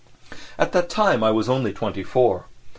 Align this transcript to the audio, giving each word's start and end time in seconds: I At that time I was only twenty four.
I 0.57 0.63
At 0.63 0.71
that 0.71 0.89
time 0.89 1.23
I 1.23 1.29
was 1.29 1.47
only 1.47 1.71
twenty 1.73 2.01
four. 2.01 2.47